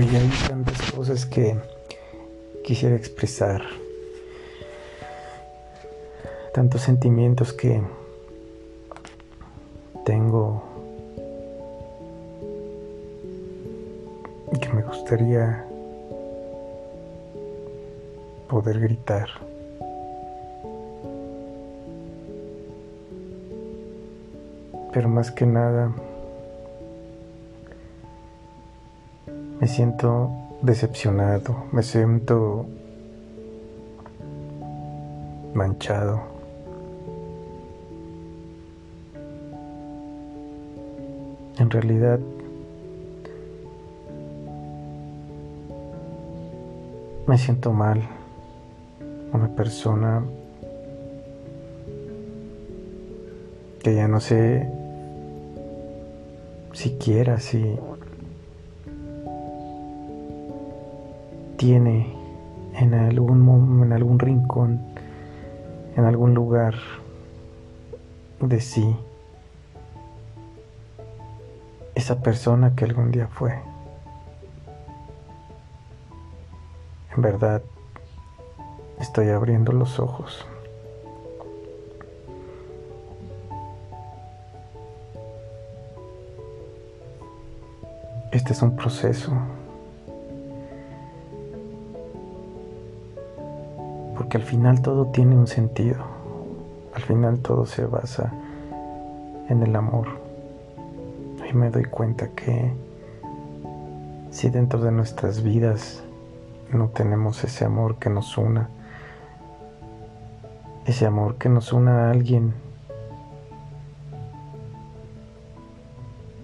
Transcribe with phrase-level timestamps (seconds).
[0.00, 1.56] y hay tantas cosas que
[2.64, 3.62] quisiera expresar,
[6.54, 7.82] tantos sentimientos que
[10.04, 10.62] tengo
[14.60, 15.64] que me gustaría
[18.48, 19.28] poder gritar.
[24.92, 25.92] Pero más que nada,
[29.60, 30.30] me siento
[30.62, 32.66] decepcionado, me siento
[35.52, 36.22] manchado.
[41.58, 42.18] En realidad,
[47.26, 48.00] me siento mal
[49.32, 50.22] una persona
[53.82, 54.66] que ya no sé
[56.72, 57.76] siquiera si
[61.60, 62.10] tiene
[62.72, 64.80] en algún en algún rincón
[65.94, 66.74] en algún lugar
[68.40, 68.96] de sí
[71.94, 73.58] esa persona que algún día fue
[77.14, 77.60] en verdad
[79.00, 80.46] Estoy abriendo los ojos.
[88.30, 89.32] Este es un proceso.
[94.20, 96.04] Porque al final todo tiene un sentido.
[96.94, 98.30] Al final todo se basa
[99.48, 100.08] en el amor.
[101.50, 102.70] Y me doy cuenta que
[104.30, 106.04] si dentro de nuestras vidas
[106.70, 108.68] no tenemos ese amor que nos una,
[110.84, 112.52] ese amor que nos una a alguien,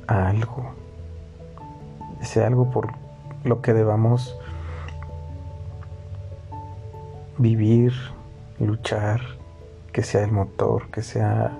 [0.06, 0.70] a algo,
[2.22, 2.88] ese algo por
[3.44, 4.34] lo que debamos
[7.38, 7.92] vivir,
[8.58, 9.20] luchar,
[9.92, 11.58] que sea el motor, que sea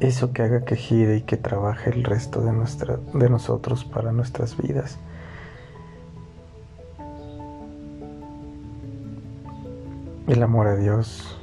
[0.00, 4.12] eso que haga que gire y que trabaje el resto de, nuestra, de nosotros para
[4.12, 4.98] nuestras vidas.
[10.32, 11.36] el amor a Dios,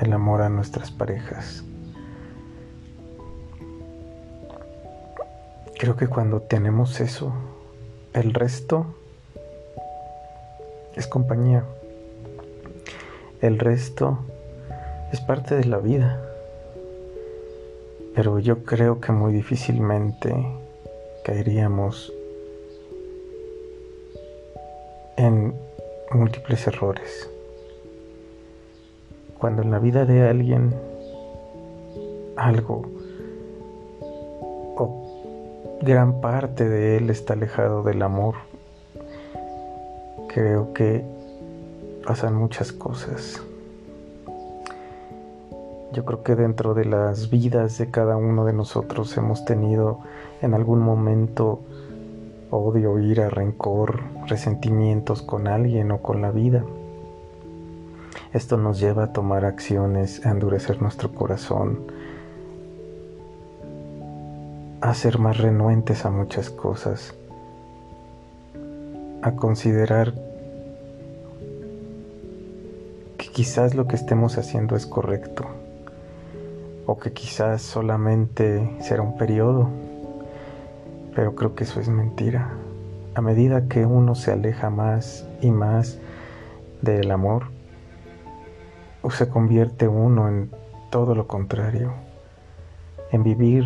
[0.00, 1.64] el amor a nuestras parejas.
[5.78, 7.32] Creo que cuando tenemos eso,
[8.12, 8.94] el resto
[10.96, 11.64] es compañía.
[13.40, 14.18] El resto
[15.12, 16.20] es parte de la vida.
[18.14, 20.34] Pero yo creo que muy difícilmente
[21.24, 22.12] caeríamos
[25.16, 25.54] en
[26.12, 27.30] múltiples errores.
[29.38, 30.74] Cuando en la vida de alguien
[32.36, 32.82] algo
[34.76, 38.34] o gran parte de él está alejado del amor,
[40.32, 41.04] creo que
[42.06, 43.42] pasan muchas cosas.
[45.92, 49.98] Yo creo que dentro de las vidas de cada uno de nosotros hemos tenido
[50.40, 51.60] en algún momento
[52.50, 56.64] odio, ira, rencor, resentimientos con alguien o con la vida.
[58.32, 61.80] Esto nos lleva a tomar acciones, a endurecer nuestro corazón,
[64.80, 67.14] a ser más renuentes a muchas cosas,
[69.22, 70.14] a considerar
[73.18, 75.46] que quizás lo que estemos haciendo es correcto
[76.86, 79.68] o que quizás solamente será un periodo,
[81.14, 82.50] pero creo que eso es mentira.
[83.14, 85.98] A medida que uno se aleja más y más
[86.82, 87.44] del amor,
[89.02, 90.50] o se convierte uno en
[90.90, 91.92] todo lo contrario,
[93.12, 93.64] en vivir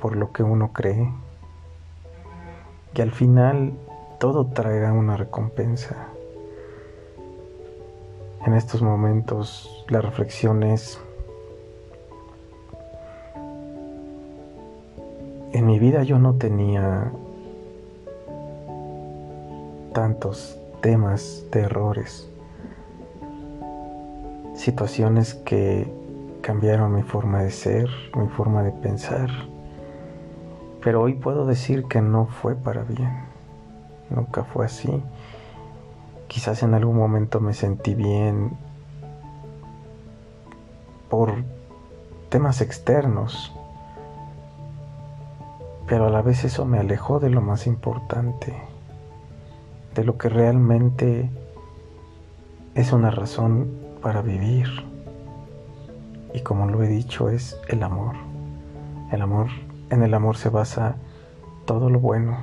[0.00, 1.12] por lo que uno cree,
[2.94, 3.74] y al final
[4.18, 6.08] todo traerá una recompensa.
[8.46, 11.00] En estos momentos la reflexión es,
[15.52, 17.12] en mi vida yo no tenía
[19.92, 22.28] tantos temas de errores
[24.56, 25.86] situaciones que
[26.40, 29.30] cambiaron mi forma de ser, mi forma de pensar.
[30.82, 33.25] Pero hoy puedo decir que no fue para bien.
[34.10, 35.02] Nunca fue así.
[36.28, 38.56] Quizás en algún momento me sentí bien
[41.08, 41.34] por
[42.28, 43.52] temas externos.
[45.86, 48.54] Pero a la vez eso me alejó de lo más importante,
[49.94, 51.30] de lo que realmente
[52.74, 53.70] es una razón
[54.02, 54.66] para vivir.
[56.34, 58.16] Y como lo he dicho, es el amor.
[59.12, 59.46] El amor,
[59.90, 60.96] en el amor se basa
[61.64, 62.38] todo lo bueno,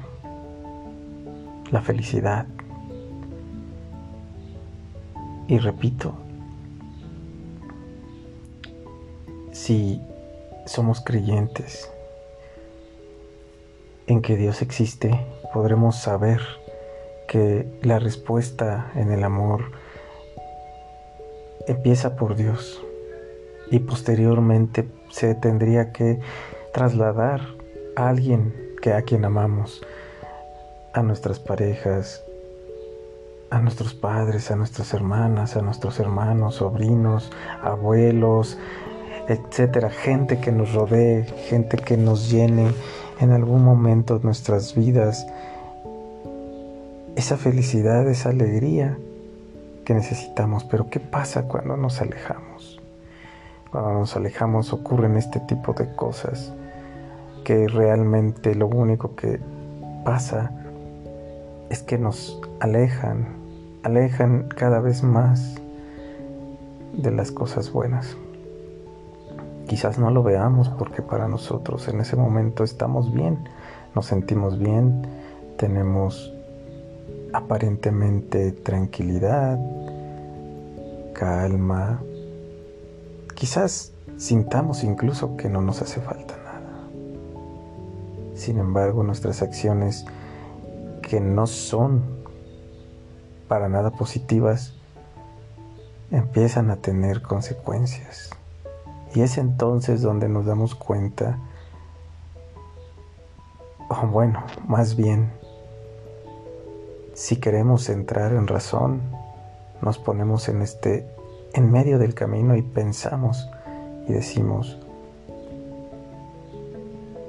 [1.74, 2.46] la felicidad.
[5.48, 6.14] Y repito,
[9.52, 10.00] si
[10.68, 11.92] somos creyentes
[14.06, 15.20] en que Dios existe,
[15.52, 16.42] podremos saber
[17.28, 19.72] que la respuesta en el amor
[21.68, 22.84] empieza por Dios
[23.72, 26.20] y posteriormente se tendría que
[26.72, 27.42] trasladar
[27.96, 29.82] a alguien que a quien amamos,
[30.94, 32.24] a nuestras parejas,
[33.50, 37.32] a nuestros padres, a nuestras hermanas, a nuestros hermanos, sobrinos,
[37.62, 38.58] abuelos,
[39.28, 42.72] etcétera, gente que nos rodee, gente que nos llene
[43.20, 45.26] en algún momento nuestras vidas
[47.16, 48.98] esa felicidad, esa alegría
[49.86, 50.64] que necesitamos.
[50.64, 52.82] Pero ¿qué pasa cuando nos alejamos?
[53.72, 56.54] Cuando nos alejamos ocurren este tipo de cosas
[57.44, 59.40] que realmente lo único que
[60.04, 60.63] pasa
[61.74, 63.26] es que nos alejan,
[63.82, 65.56] alejan cada vez más
[66.94, 68.16] de las cosas buenas.
[69.68, 73.40] Quizás no lo veamos porque para nosotros en ese momento estamos bien,
[73.96, 75.02] nos sentimos bien,
[75.58, 76.32] tenemos
[77.34, 79.58] aparentemente tranquilidad,
[81.16, 82.04] calma.
[83.34, 86.88] Quizás sintamos incluso que no nos hace falta nada.
[88.36, 90.06] Sin embargo, nuestras acciones
[91.14, 92.02] que no son
[93.48, 94.74] para nada positivas
[96.10, 98.32] empiezan a tener consecuencias.
[99.14, 101.38] Y es entonces donde nos damos cuenta,
[103.90, 105.32] o bueno, más bien
[107.14, 109.04] si queremos entrar en razón,
[109.84, 111.08] nos ponemos en este
[111.54, 113.48] en medio del camino y pensamos
[114.08, 114.80] y decimos,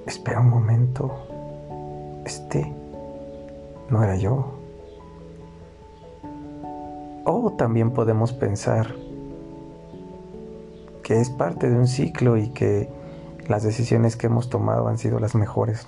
[0.06, 2.83] espera un momento, este
[3.90, 4.46] no era yo.
[7.24, 8.94] O también podemos pensar
[11.02, 12.88] que es parte de un ciclo y que
[13.48, 15.86] las decisiones que hemos tomado han sido las mejores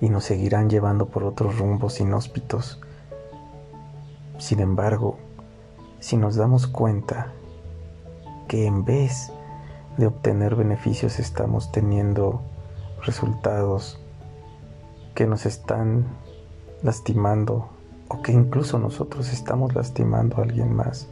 [0.00, 2.80] y nos seguirán llevando por otros rumbos inhóspitos.
[4.38, 5.18] Sin embargo,
[5.98, 7.32] si nos damos cuenta
[8.48, 9.32] que en vez
[9.96, 12.42] de obtener beneficios estamos teniendo
[13.02, 14.00] resultados
[15.14, 16.04] que nos están
[16.82, 17.68] lastimando
[18.08, 21.08] o que incluso nosotros estamos lastimando a alguien más,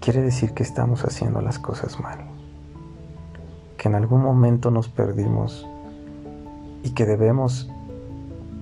[0.00, 2.18] quiere decir que estamos haciendo las cosas mal,
[3.76, 5.66] que en algún momento nos perdimos
[6.82, 7.70] y que debemos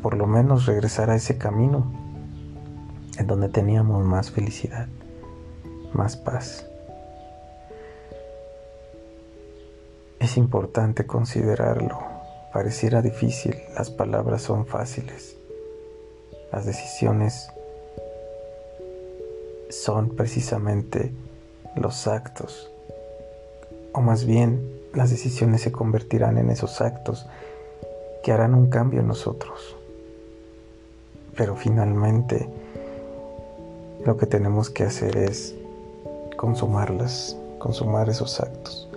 [0.03, 1.87] por lo menos regresar a ese camino
[3.19, 4.89] en donde teníamos más felicidad,
[5.93, 6.67] más paz.
[10.19, 12.16] Es importante considerarlo.
[12.57, 15.37] Pareciera difícil, las palabras son fáciles.
[16.51, 17.51] Las decisiones
[19.69, 21.13] son precisamente
[21.75, 22.71] los actos.
[23.93, 27.27] O más bien, las decisiones se convertirán en esos actos
[28.25, 29.77] que harán un cambio en nosotros.
[31.37, 32.49] Pero finalmente
[34.07, 35.55] lo que tenemos que hacer es
[36.39, 38.89] consumarlas, consumar esos actos.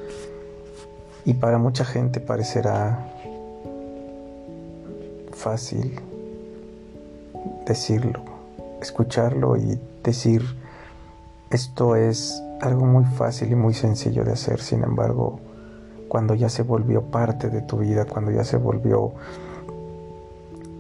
[1.26, 3.19] Y para mucha gente parecerá
[5.40, 6.00] fácil
[7.66, 8.20] decirlo,
[8.82, 10.44] escucharlo y decir,
[11.50, 15.40] esto es algo muy fácil y muy sencillo de hacer, sin embargo,
[16.10, 19.14] cuando ya se volvió parte de tu vida, cuando ya se volvió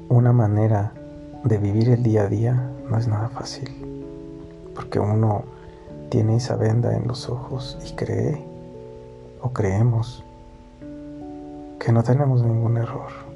[0.09, 0.91] una manera
[1.45, 3.69] de vivir el día a día, no es nada fácil.
[4.75, 5.43] Porque uno
[6.09, 8.43] tiene esa venda en los ojos y cree
[9.41, 10.23] o creemos
[11.79, 13.28] que no tenemos ningún error.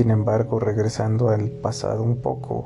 [0.00, 2.64] Sin embargo, regresando al pasado un poco,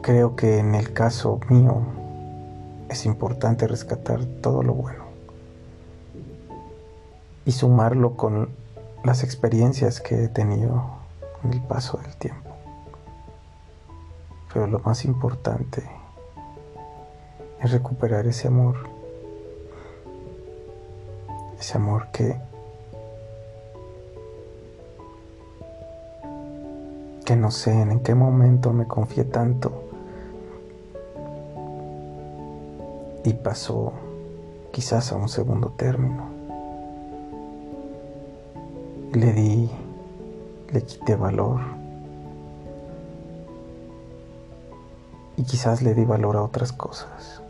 [0.00, 1.82] Creo que en el caso mío
[2.88, 5.02] es importante rescatar todo lo bueno
[7.44, 8.50] y sumarlo con
[9.02, 10.84] las experiencias que he tenido
[11.42, 12.50] en el paso del tiempo.
[14.54, 15.82] Pero lo más importante
[17.60, 18.76] es recuperar ese amor,
[21.58, 22.40] ese amor que
[27.26, 29.72] que no sé en qué momento me confié tanto
[33.24, 33.92] y pasó
[34.72, 36.24] quizás a un segundo término.
[39.12, 39.68] Le di,
[40.72, 41.60] le quité valor
[45.36, 47.42] y quizás le di valor a otras cosas.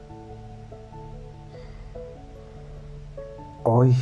[3.62, 3.94] Hoy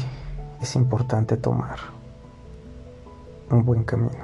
[0.63, 1.79] es importante tomar
[3.51, 4.24] un buen camino,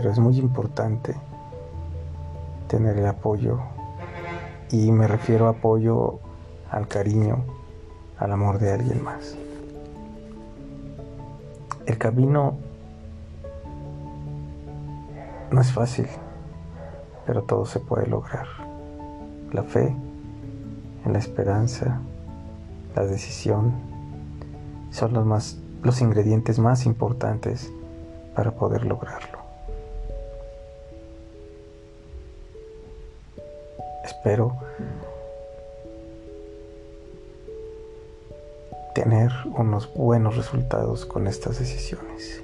[0.00, 1.14] pero es muy importante
[2.68, 3.58] tener el apoyo
[4.70, 6.20] y me refiero a apoyo
[6.70, 7.44] al cariño,
[8.16, 9.36] al amor de alguien más.
[11.84, 12.54] El camino
[15.50, 16.06] no es fácil,
[17.26, 18.46] pero todo se puede lograr.
[19.52, 19.94] La fe,
[21.04, 22.00] la esperanza,
[22.96, 23.74] la decisión
[24.92, 27.70] son los, más, los ingredientes más importantes
[28.34, 29.39] para poder lograrlo.
[34.10, 34.56] Espero
[38.92, 42.42] tener unos buenos resultados con estas decisiones.